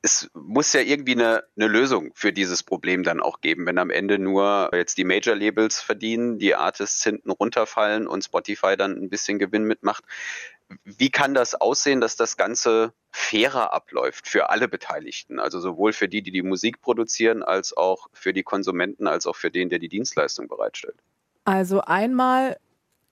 Es 0.02 0.30
muss 0.34 0.74
ja 0.74 0.80
irgendwie 0.80 1.12
eine, 1.12 1.42
eine 1.56 1.68
Lösung 1.68 2.12
für 2.14 2.32
dieses 2.34 2.62
Problem 2.62 3.02
dann 3.02 3.20
auch 3.20 3.40
geben, 3.40 3.66
wenn 3.66 3.78
am 3.78 3.90
Ende 3.90 4.18
nur 4.18 4.70
jetzt 4.72 4.98
die 4.98 5.04
Major-Labels 5.04 5.80
verdienen, 5.80 6.38
die 6.38 6.54
Artists 6.54 7.02
hinten 7.02 7.30
runterfallen 7.30 8.06
und 8.06 8.22
Spotify 8.22 8.76
dann 8.76 8.92
ein 8.92 9.08
bisschen 9.08 9.38
Gewinn 9.38 9.64
mitmacht 9.64 10.04
wie 10.84 11.10
kann 11.10 11.34
das 11.34 11.54
aussehen, 11.54 12.00
dass 12.00 12.16
das 12.16 12.36
Ganze 12.36 12.92
fairer 13.10 13.72
abläuft 13.72 14.28
für 14.28 14.50
alle 14.50 14.68
Beteiligten? 14.68 15.38
Also 15.38 15.60
sowohl 15.60 15.92
für 15.92 16.08
die, 16.08 16.22
die 16.22 16.30
die 16.30 16.42
Musik 16.42 16.80
produzieren, 16.80 17.42
als 17.42 17.76
auch 17.76 18.08
für 18.12 18.32
die 18.32 18.42
Konsumenten, 18.42 19.06
als 19.06 19.26
auch 19.26 19.36
für 19.36 19.50
den, 19.50 19.68
der 19.70 19.78
die 19.78 19.88
Dienstleistung 19.88 20.48
bereitstellt. 20.48 20.96
Also 21.44 21.80
einmal 21.80 22.58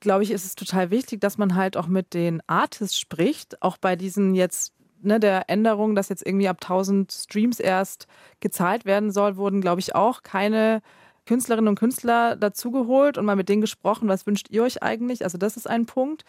glaube 0.01 0.23
ich, 0.23 0.31
ist 0.31 0.45
es 0.45 0.55
total 0.55 0.91
wichtig, 0.91 1.21
dass 1.21 1.39
man 1.39 1.55
halt 1.55 1.77
auch 1.77 1.87
mit 1.87 2.15
den 2.15 2.43
Artists 2.47 2.99
spricht, 2.99 3.63
auch 3.63 3.77
bei 3.79 3.97
diesen 3.97 4.35
jetzt 4.35 4.75
ne, 5.03 5.21
der 5.21 5.49
Änderung, 5.49 5.95
dass 5.95 6.09
jetzt 6.09 6.27
irgendwie 6.27 6.49
ab 6.49 6.59
1000 6.61 7.11
Streams 7.11 7.61
erst 7.61 8.07
gezahlt 8.41 8.85
werden 8.85 9.11
soll, 9.11 9.37
wurden, 9.37 9.61
glaube 9.61 9.81
ich, 9.81 9.95
auch 9.95 10.23
keine 10.23 10.83
Künstlerinnen 11.27 11.69
und 11.69 11.79
Künstler 11.79 12.37
dazugeholt 12.37 13.19
und 13.19 13.25
mal 13.25 13.37
mit 13.37 13.49
denen 13.49 13.61
gesprochen, 13.61 14.09
was 14.09 14.27
wünscht 14.27 14.49
ihr 14.51 14.63
euch 14.63 14.83
eigentlich? 14.83 15.25
Also 15.25 15.39
das 15.39 15.57
ist 15.57 15.69
ein 15.69 15.87
Punkt. 15.87 16.25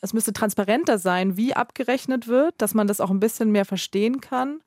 Es 0.00 0.12
müsste 0.12 0.32
transparenter 0.32 0.98
sein, 0.98 1.36
wie 1.36 1.54
abgerechnet 1.54 2.26
wird, 2.26 2.54
dass 2.58 2.74
man 2.74 2.86
das 2.86 3.00
auch 3.00 3.10
ein 3.10 3.20
bisschen 3.20 3.52
mehr 3.52 3.64
verstehen 3.64 4.20
kann. 4.20 4.60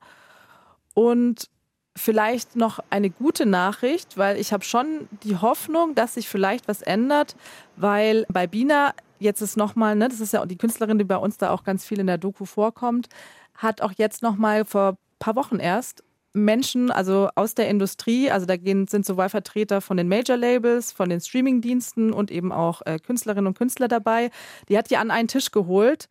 Und 0.94 1.50
vielleicht 1.96 2.56
noch 2.56 2.80
eine 2.90 3.10
gute 3.10 3.46
Nachricht, 3.46 4.16
weil 4.16 4.38
ich 4.38 4.52
habe 4.52 4.64
schon 4.64 5.08
die 5.22 5.36
Hoffnung, 5.36 5.94
dass 5.94 6.14
sich 6.14 6.28
vielleicht 6.28 6.68
was 6.68 6.82
ändert, 6.82 7.36
weil 7.76 8.26
bei 8.28 8.46
Bina 8.46 8.94
jetzt 9.18 9.40
ist 9.40 9.56
nochmal, 9.56 9.96
ne, 9.96 10.08
das 10.08 10.20
ist 10.20 10.32
ja 10.32 10.44
die 10.46 10.56
Künstlerin, 10.56 10.98
die 10.98 11.04
bei 11.04 11.16
uns 11.16 11.38
da 11.38 11.50
auch 11.50 11.64
ganz 11.64 11.84
viel 11.84 11.98
in 11.98 12.06
der 12.06 12.18
Doku 12.18 12.44
vorkommt, 12.44 13.08
hat 13.54 13.80
auch 13.80 13.92
jetzt 13.96 14.22
nochmal 14.22 14.64
vor 14.64 14.92
ein 14.92 14.96
paar 15.18 15.36
Wochen 15.36 15.58
erst 15.58 16.03
Menschen, 16.34 16.90
also 16.90 17.30
aus 17.36 17.54
der 17.54 17.68
Industrie, 17.68 18.30
also 18.30 18.44
da 18.44 18.56
gehen, 18.56 18.86
sind 18.88 19.06
sowohl 19.06 19.28
Vertreter 19.28 19.80
von 19.80 19.96
den 19.96 20.08
Major-Labels, 20.08 20.92
von 20.92 21.08
den 21.08 21.20
Streaming-Diensten 21.20 22.12
und 22.12 22.30
eben 22.30 22.52
auch 22.52 22.82
äh, 22.84 22.98
Künstlerinnen 22.98 23.46
und 23.46 23.56
Künstler 23.56 23.88
dabei. 23.88 24.30
Die 24.68 24.76
hat 24.76 24.90
die 24.90 24.96
an 24.96 25.10
einen 25.10 25.28
Tisch 25.28 25.52
geholt 25.52 26.08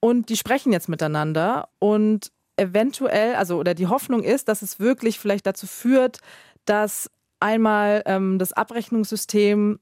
und 0.00 0.28
die 0.28 0.36
sprechen 0.36 0.72
jetzt 0.72 0.88
miteinander 0.88 1.68
und 1.80 2.30
eventuell, 2.56 3.34
also 3.34 3.58
oder 3.58 3.74
die 3.74 3.88
Hoffnung 3.88 4.22
ist, 4.22 4.48
dass 4.48 4.62
es 4.62 4.78
wirklich 4.78 5.18
vielleicht 5.18 5.46
dazu 5.46 5.66
führt, 5.66 6.20
dass 6.64 7.10
einmal 7.40 8.02
ähm, 8.06 8.38
das 8.38 8.52
Abrechnungssystem 8.52 9.80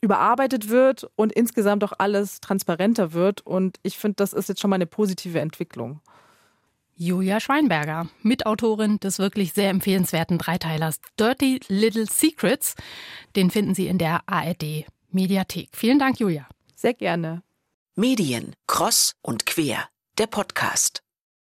überarbeitet 0.00 0.68
wird 0.68 1.10
und 1.16 1.32
insgesamt 1.32 1.82
auch 1.82 1.94
alles 1.98 2.40
transparenter 2.40 3.12
wird. 3.12 3.44
Und 3.44 3.80
ich 3.82 3.98
finde, 3.98 4.16
das 4.16 4.32
ist 4.32 4.48
jetzt 4.48 4.60
schon 4.60 4.70
mal 4.70 4.76
eine 4.76 4.86
positive 4.86 5.40
Entwicklung. 5.40 6.00
Julia 6.96 7.40
Schweinberger, 7.40 8.08
Mitautorin 8.22 8.98
des 8.98 9.18
wirklich 9.18 9.52
sehr 9.52 9.70
empfehlenswerten 9.70 10.38
Dreiteilers 10.38 11.00
Dirty 11.18 11.60
Little 11.68 12.06
Secrets. 12.06 12.74
Den 13.36 13.50
finden 13.50 13.74
Sie 13.74 13.86
in 13.88 13.98
der 13.98 14.20
ARD 14.26 14.86
Mediathek. 15.10 15.68
Vielen 15.72 15.98
Dank, 15.98 16.20
Julia. 16.20 16.48
Sehr 16.74 16.94
gerne. 16.94 17.42
Medien, 17.94 18.54
Cross 18.66 19.14
und 19.22 19.46
Quer, 19.46 19.88
der 20.18 20.26
Podcast. 20.26 21.03